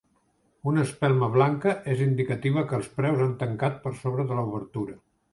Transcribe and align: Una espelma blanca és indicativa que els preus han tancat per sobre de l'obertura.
Una 0.69 0.83
espelma 0.83 1.27
blanca 1.33 1.73
és 1.95 2.01
indicativa 2.05 2.63
que 2.71 2.75
els 2.77 2.89
preus 2.95 3.21
han 3.25 3.35
tancat 3.43 3.77
per 3.83 3.93
sobre 3.99 4.25
de 4.33 4.39
l'obertura. 4.39 4.97